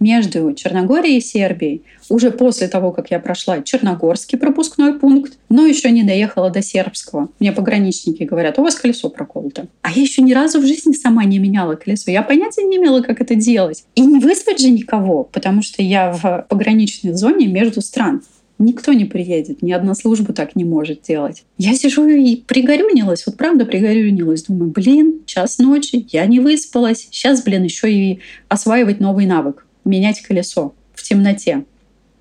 [0.00, 5.90] между Черногорией и Сербией уже после того, как я прошла Черногорский пропускной пункт, но еще
[5.90, 7.28] не доехала до Сербского.
[7.40, 9.66] Мне пограничники говорят, у вас колесо проколото.
[9.82, 12.10] А я еще ни разу в жизни сама не меняла колесо.
[12.10, 13.84] Я понятия не имела, как это делать.
[13.94, 18.22] И не вызвать же никого, потому что я в пограничной зоне между стран.
[18.58, 21.44] Никто не приедет, ни одна служба так не может делать.
[21.58, 24.44] Я сижу и пригорюнилась, вот правда пригорюнилась.
[24.44, 27.08] Думаю, блин, час ночи, я не выспалась.
[27.10, 31.64] Сейчас, блин, еще и осваивать новый навык менять колесо в темноте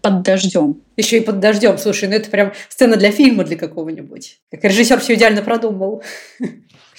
[0.01, 0.81] под дождем.
[0.97, 1.77] Еще и под дождем.
[1.77, 4.39] Слушай, ну это прям сцена для фильма для какого-нибудь.
[4.51, 6.03] Как режиссер все идеально продумал.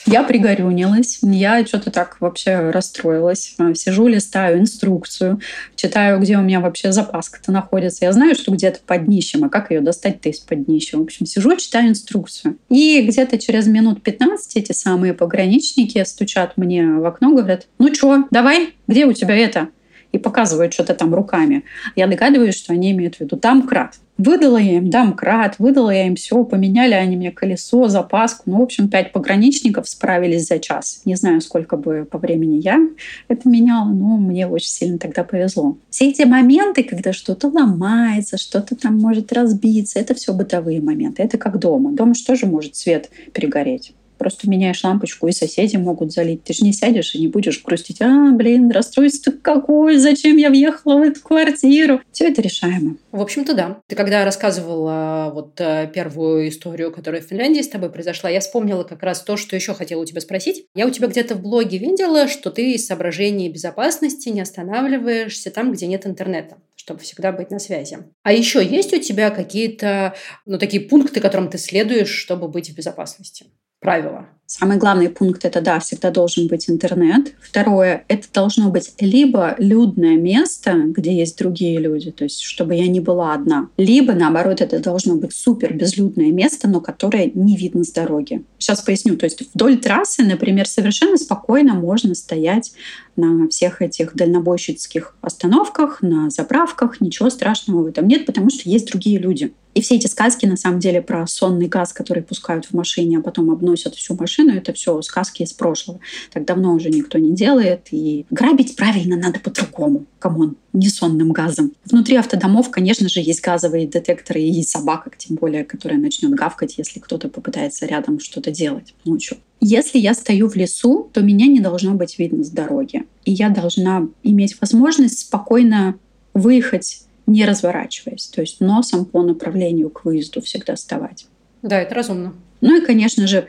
[0.07, 3.57] Я пригорюнилась, я что-то так вообще расстроилась.
[3.75, 5.41] Сижу, листаю инструкцию,
[5.75, 8.05] читаю, где у меня вообще запаска-то находится.
[8.05, 10.97] Я знаю, что где-то под днищем, а как ее достать-то из-под днища?
[10.97, 12.57] В общем, сижу, читаю инструкцию.
[12.69, 18.27] И где-то через минут 15 эти самые пограничники стучат мне в окно, говорят, ну что,
[18.31, 19.71] давай, где у тебя это?
[20.17, 21.63] И показывают что-то там руками.
[21.95, 23.99] Я догадываюсь, что они имеют в виду домкрат.
[24.19, 28.45] Выдала я им домкрат, выдала я им все, поменяли они мне колесо, запаску.
[28.47, 31.03] Ну, в общем, пять пограничников справились за час.
[31.05, 32.81] Не знаю, сколько бы по времени я
[33.29, 35.77] это меняла, но мне очень сильно тогда повезло.
[35.91, 41.23] Все эти моменты, когда что-то ломается, что-то там может разбиться, это все бытовые моменты.
[41.23, 41.93] Это как дома.
[41.93, 43.93] Дома что же может свет перегореть?
[44.19, 46.45] Просто меняешь лампочку, и соседи могут залить.
[46.45, 48.01] Ты же не сядешь и не будешь грустить.
[48.01, 52.01] А, блин, расстройство какое, зачем я въехала в эту квартиру?
[52.13, 52.97] Все это решаемо.
[53.13, 53.79] В общем-то, да.
[53.87, 58.85] Ты когда рассказывала вот э, первую историю, которая в Финляндии с тобой произошла, я вспомнила
[58.85, 60.67] как раз то, что еще хотела у тебя спросить.
[60.75, 65.73] Я у тебя где-то в блоге видела, что ты из соображений безопасности не останавливаешься там,
[65.73, 67.99] где нет интернета чтобы всегда быть на связи.
[68.23, 72.77] А еще есть у тебя какие-то, ну, такие пункты, которым ты следуешь, чтобы быть в
[72.77, 73.47] безопасности?
[73.87, 74.27] Правило.
[74.47, 77.35] Самый главный пункт это да, всегда должен быть интернет.
[77.41, 82.87] Второе, это должно быть либо людное место, где есть другие люди, то есть чтобы я
[82.87, 87.83] не была одна, либо наоборот это должно быть супер безлюдное место, но которое не видно
[87.85, 88.45] с дороги.
[88.59, 89.17] Сейчас поясню.
[89.17, 92.73] То есть вдоль трассы, например, совершенно спокойно можно стоять
[93.17, 97.01] на всех этих дальнобойщицких остановках, на заправках.
[97.01, 99.53] Ничего страшного в этом нет, потому что есть другие люди.
[99.77, 103.21] И все эти сказки, на самом деле, про сонный газ, который пускают в машине, а
[103.21, 106.01] потом обносят всю машину, это все сказки из прошлого.
[106.33, 107.89] Так давно уже никто не делает.
[107.91, 110.07] И грабить правильно надо по-другому.
[110.19, 111.73] Come on, не сонным газом.
[111.85, 116.99] Внутри автодомов, конечно же, есть газовые детекторы и собака, тем более, которая начнет гавкать, если
[116.99, 119.37] кто-то попытается рядом что-то делать ночью.
[119.61, 123.05] Если я стою в лесу, то меня не должно быть видно с дороги.
[123.25, 125.97] И я должна иметь возможность спокойно
[126.35, 131.27] выехать не разворачиваясь, то есть носом по направлению к выезду всегда вставать.
[131.63, 132.35] Да, это разумно.
[132.61, 133.49] Ну и, конечно же,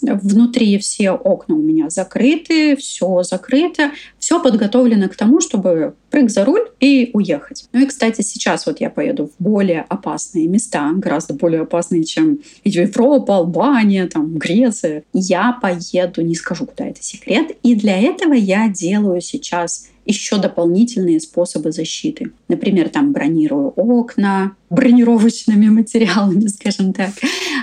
[0.00, 6.44] внутри все окна у меня закрыты, все закрыто, все подготовлено к тому, чтобы прыг за
[6.44, 7.66] руль и уехать.
[7.72, 12.40] Ну и, кстати, сейчас вот я поеду в более опасные места, гораздо более опасные, чем
[12.64, 15.04] Европа, Албания, там, Греция.
[15.12, 21.20] Я поеду, не скажу, куда это секрет, и для этого я делаю сейчас еще дополнительные
[21.20, 22.32] способы защиты.
[22.48, 27.12] Например, там бронирую окна бронировочными материалами, скажем так.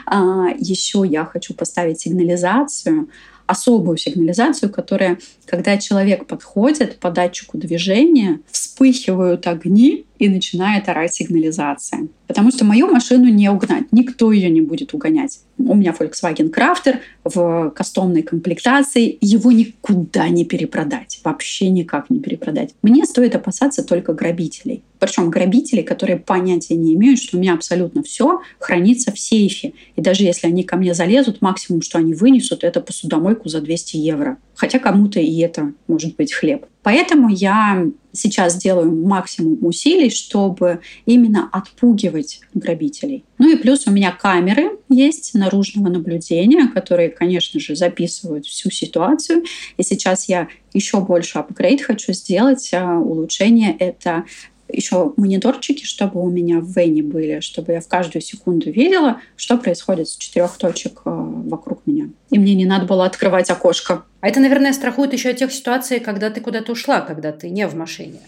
[0.06, 3.10] А, еще я хочу поставить сигнализацию
[3.51, 12.07] особую сигнализацию, которая, когда человек подходит по датчику движения, вспыхивают огни, и начинает орать сигнализация.
[12.27, 15.39] Потому что мою машину не угнать, никто ее не будет угонять.
[15.57, 22.75] У меня Volkswagen Crafter в кастомной комплектации, его никуда не перепродать, вообще никак не перепродать.
[22.84, 24.84] Мне стоит опасаться только грабителей.
[24.99, 29.73] Причем грабителей, которые понятия не имеют, что у меня абсолютно все хранится в сейфе.
[29.95, 33.97] И даже если они ко мне залезут, максимум, что они вынесут, это посудомойку за 200
[33.97, 34.38] евро.
[34.53, 36.67] Хотя кому-то и это может быть хлеб.
[36.83, 43.23] Поэтому я сейчас делаю максимум усилий, чтобы именно отпугивать грабителей.
[43.37, 49.43] Ну и плюс у меня камеры есть наружного наблюдения, которые, конечно же, записывают всю ситуацию.
[49.77, 52.69] И сейчас я еще больше апгрейд хочу сделать.
[52.73, 54.25] А, улучшение— это
[54.71, 59.57] еще мониторчики, чтобы у меня в Вене были, чтобы я в каждую секунду видела, что
[59.57, 62.10] происходит с четырех точек а, вокруг меня.
[62.29, 64.03] И мне не надо было открывать окошко.
[64.21, 67.67] А это, наверное, страхует еще от тех ситуаций, когда ты куда-то ушла, когда ты не
[67.67, 68.19] в машине.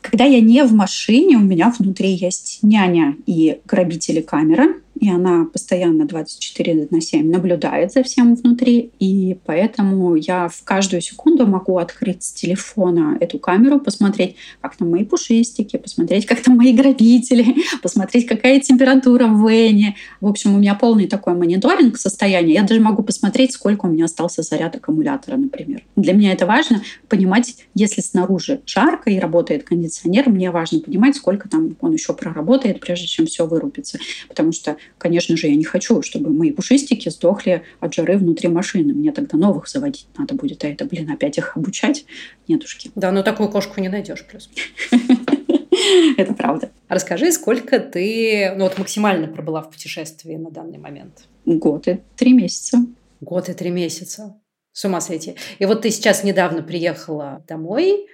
[0.00, 5.46] Когда я не в машине, у меня внутри есть няня и грабители камера и она
[5.46, 11.78] постоянно 24 на 7 наблюдает за всем внутри, и поэтому я в каждую секунду могу
[11.78, 17.56] открыть с телефона эту камеру, посмотреть, как там мои пушистики, посмотреть, как там мои грабители,
[17.82, 19.96] посмотреть, какая температура в вене.
[20.20, 22.54] В общем, у меня полный такой мониторинг состояния.
[22.54, 25.82] Я даже могу посмотреть, сколько у меня остался заряд аккумулятора, например.
[25.96, 31.48] Для меня это важно понимать, если снаружи жарко и работает кондиционер, мне важно понимать, сколько
[31.48, 33.98] там он еще проработает, прежде чем все вырубится.
[34.28, 38.92] Потому что Конечно же, я не хочу, чтобы мои пушистики сдохли от жары внутри машины.
[38.94, 42.04] Мне тогда новых заводить надо будет, а это, блин, опять их обучать.
[42.48, 42.90] Нетушки.
[42.94, 44.50] Да, но такую кошку не найдешь плюс.
[46.16, 46.70] Это правда.
[46.88, 51.24] Расскажи, сколько ты ну, вот максимально пробыла в путешествии на данный момент?
[51.44, 52.78] Год и три месяца.
[53.20, 54.38] Год и три месяца.
[54.72, 55.36] С ума сойти.
[55.58, 58.06] И вот ты сейчас недавно приехала домой,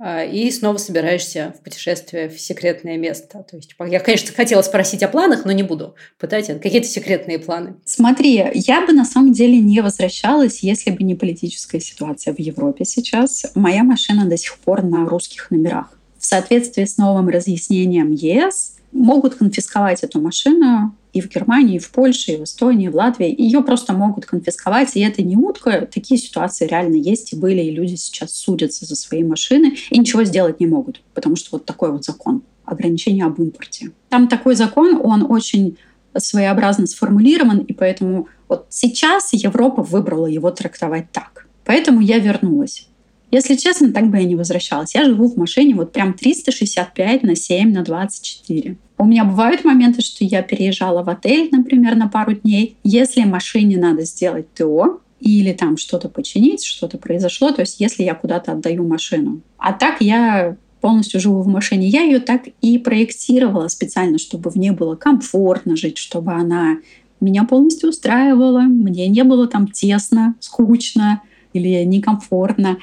[0.00, 3.44] и снова собираешься в путешествие в секретное место.
[3.50, 6.46] То есть я, конечно, хотела спросить о планах, но не буду пытать.
[6.60, 7.74] Какие-то секретные планы?
[7.84, 12.84] Смотри, я бы на самом деле не возвращалась, если бы не политическая ситуация в Европе
[12.84, 13.46] сейчас.
[13.54, 15.98] Моя машина до сих пор на русских номерах.
[16.18, 21.90] В соответствии с новым разъяснением ЕС могут конфисковать эту машину и в Германии, и в
[21.90, 23.34] Польше, и в Эстонии, и в Латвии.
[23.36, 25.88] Ее просто могут конфисковать, и это не утка.
[25.92, 30.24] Такие ситуации реально есть и были, и люди сейчас судятся за свои машины и ничего
[30.24, 33.92] сделать не могут, потому что вот такой вот закон ограничения об импорте.
[34.08, 35.78] Там такой закон, он очень
[36.16, 41.46] своеобразно сформулирован, и поэтому вот сейчас Европа выбрала его трактовать так.
[41.64, 42.88] Поэтому я вернулась.
[43.30, 44.94] Если честно, так бы я не возвращалась.
[44.94, 48.76] Я живу в машине вот прям 365 на 7 на 24.
[48.98, 52.76] У меня бывают моменты, что я переезжала в отель, например, на пару дней.
[52.84, 58.14] Если машине надо сделать ТО, или там что-то починить, что-то произошло, то есть если я
[58.14, 59.40] куда-то отдаю машину.
[59.56, 61.88] А так я полностью живу в машине.
[61.88, 66.78] Я ее так и проектировала специально, чтобы в ней было комфортно жить, чтобы она
[67.20, 72.78] меня полностью устраивала, мне не было там тесно, скучно или некомфортно.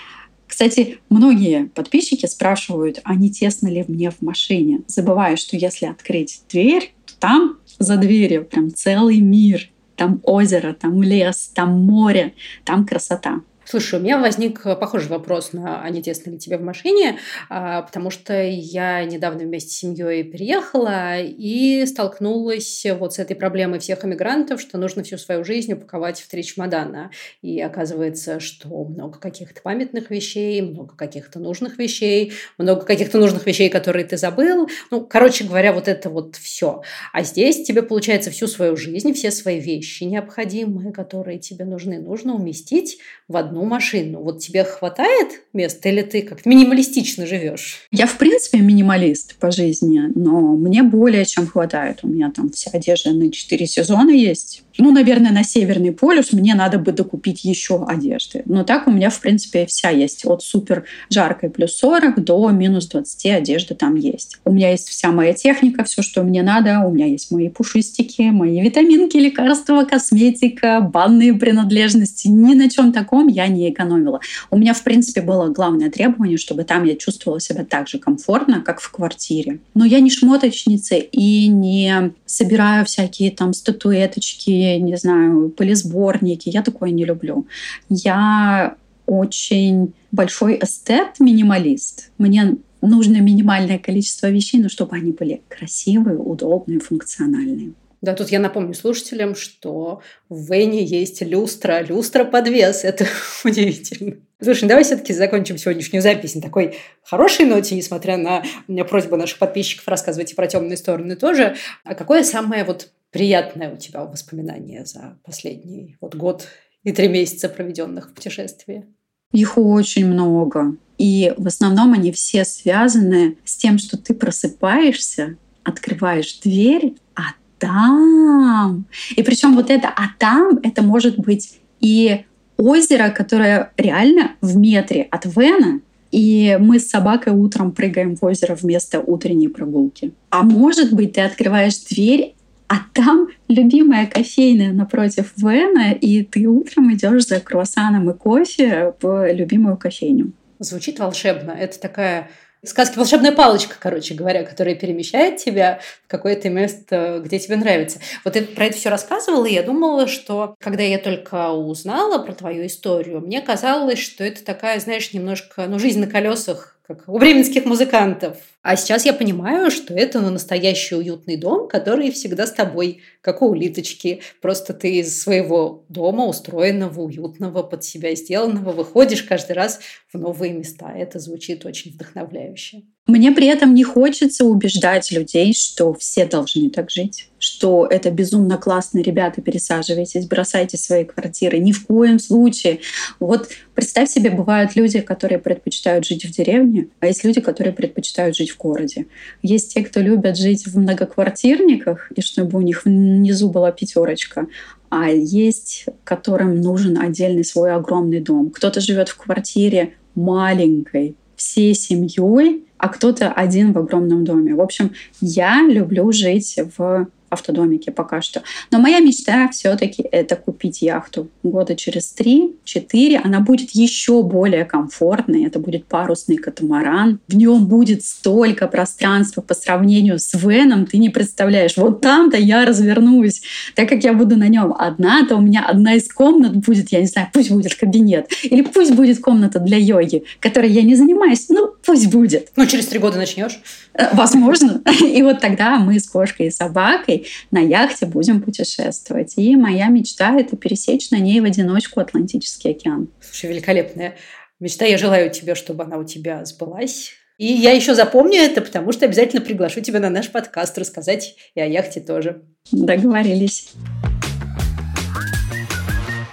[0.47, 6.43] Кстати, многие подписчики спрашивают, а не тесно ли мне в машине, забывая, что если открыть
[6.49, 9.69] дверь, то там за дверью прям целый мир.
[9.95, 12.33] Там озеро, там лес, там море,
[12.65, 13.41] там красота.
[13.67, 17.17] Слушай, у меня возник похожий вопрос на «А не тесно ли тебе в машине?»,
[17.49, 23.79] а, потому что я недавно вместе с семьей переехала и столкнулась вот с этой проблемой
[23.79, 27.09] всех иммигрантов, что нужно всю свою жизнь упаковать в три чемодана.
[27.41, 33.69] И оказывается, что много каких-то памятных вещей, много каких-то нужных вещей, много каких-то нужных вещей,
[33.69, 34.69] которые ты забыл.
[34.91, 36.83] Ну, короче говоря, вот это вот все.
[37.13, 42.35] А здесь тебе, получается, всю свою жизнь, все свои вещи необходимые, которые тебе нужны, нужно
[42.35, 44.21] уместить в одну одну машину.
[44.21, 47.87] Вот тебе хватает места или ты как-то минималистично живешь?
[47.91, 51.99] Я, в принципе, минималист по жизни, но мне более чем хватает.
[52.03, 54.63] У меня там вся одежда на 4 сезона есть.
[54.77, 58.43] Ну, наверное, на Северный полюс мне надо бы докупить еще одежды.
[58.45, 60.25] Но так у меня, в принципе, вся есть.
[60.25, 64.37] От супер жаркой плюс 40 до минус 20 одежды там есть.
[64.43, 66.79] У меня есть вся моя техника, все, что мне надо.
[66.79, 72.27] У меня есть мои пушистики, мои витаминки, лекарства, косметика, банные принадлежности.
[72.27, 74.19] Ни на чем таком я не экономила.
[74.51, 78.61] У меня, в принципе, было главное требование, чтобы там я чувствовала себя так же комфортно,
[78.61, 79.59] как в квартире.
[79.73, 86.49] Но я не шмоточница и не собираю всякие там статуэточки, не знаю, полисборники.
[86.49, 87.47] Я такое не люблю.
[87.89, 88.75] Я
[89.05, 92.11] очень большой эстет-минималист.
[92.17, 97.73] Мне нужно минимальное количество вещей, но чтобы они были красивые, удобные, функциональные.
[98.01, 102.83] Да, тут я напомню слушателям, что в Вене есть люстра, люстра подвес.
[102.83, 103.07] Это
[103.43, 104.17] удивительно.
[104.39, 108.43] Слушай, ну давай все-таки закончим сегодняшнюю запись на такой хорошей ноте, несмотря на
[108.83, 111.55] просьбу наших подписчиков рассказывать и про темные стороны тоже.
[111.83, 116.49] А какое самое вот приятное у тебя воспоминание за последний вот год
[116.83, 118.87] и три месяца, проведенных в путешествии?
[119.31, 120.75] Их очень много.
[120.97, 127.21] И в основном они все связаны с тем, что ты просыпаешься, открываешь дверь, а
[127.57, 128.85] там.
[129.15, 132.25] И причем вот это «а там» это может быть и
[132.57, 135.79] озеро, которое реально в метре от Вена,
[136.11, 140.13] и мы с собакой утром прыгаем в озеро вместо утренней прогулки.
[140.29, 142.34] А может быть, ты открываешь дверь,
[142.67, 149.31] а там любимая кофейная напротив Вена, и ты утром идешь за круассаном и кофе в
[149.31, 150.31] любимую кофейню.
[150.59, 151.51] Звучит волшебно.
[151.51, 152.29] Это такая
[152.67, 157.99] сказки волшебная палочка, короче говоря, которая перемещает тебя в какое-то место, где тебе нравится.
[158.23, 162.33] Вот я про это все рассказывала, и я думала, что когда я только узнала про
[162.33, 167.17] твою историю, мне казалось, что это такая, знаешь, немножко, ну, жизнь на колесах как у
[167.17, 168.37] бременских музыкантов.
[168.61, 173.41] А сейчас я понимаю, что это ну, настоящий уютный дом, который всегда с тобой, как
[173.41, 174.21] у улиточки.
[174.41, 179.79] Просто ты из своего дома, устроенного, уютного, под себя сделанного, выходишь каждый раз
[180.13, 180.93] в новые места.
[180.95, 182.83] Это звучит очень вдохновляюще.
[183.07, 188.57] Мне при этом не хочется убеждать людей, что все должны так жить, что это безумно
[188.57, 191.59] классно, ребята, пересаживайтесь, бросайте свои квартиры.
[191.59, 192.79] Ни в коем случае.
[193.19, 198.35] Вот представь себе, бывают люди, которые предпочитают жить в деревне, а есть люди, которые предпочитают
[198.35, 199.05] жить в городе.
[199.43, 204.47] Есть те, кто любят жить в многоквартирниках, и чтобы у них внизу была пятерочка,
[204.89, 208.49] а есть, которым нужен отдельный свой огромный дом.
[208.49, 214.53] Кто-то живет в квартире маленькой, всей семьей, а кто-то один в огромном доме.
[214.53, 218.41] В общем, я люблю жить в автодомике пока что.
[218.71, 221.29] Но моя мечта все-таки это купить яхту.
[221.43, 225.45] Года через три-четыре она будет еще более комфортной.
[225.45, 227.19] Это будет парусный катамаран.
[227.27, 231.77] В нем будет столько пространства по сравнению с Веном, ты не представляешь.
[231.77, 233.41] Вот там-то я развернусь.
[233.75, 237.01] Так как я буду на нем одна, то у меня одна из комнат будет, я
[237.01, 238.31] не знаю, пусть будет кабинет.
[238.43, 241.47] Или пусть будет комната для йоги, которой я не занимаюсь.
[241.49, 242.49] Ну, пусть будет.
[242.55, 243.59] Ну, через три года начнешь?
[243.93, 244.81] Э, возможно.
[245.01, 249.33] И вот тогда мы с кошкой и собакой на яхте будем путешествовать.
[249.37, 253.09] И моя мечта— это пересечь на ней в одиночку Атлантический океан.
[253.21, 254.15] Слушай, великолепная
[254.59, 254.85] мечта.
[254.85, 257.11] Я желаю тебе, чтобы она у тебя сбылась.
[257.37, 261.59] И я еще запомню это, потому что обязательно приглашу тебя на наш подкаст рассказать и
[261.59, 262.43] о яхте тоже.
[262.71, 263.73] Договорились.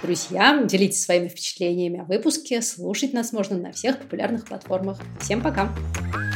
[0.01, 2.61] Друзья, делитесь своими впечатлениями о выпуске.
[2.61, 4.99] Слушать нас можно на всех популярных платформах.
[5.19, 5.73] Всем пока!
[6.11, 6.32] Пока.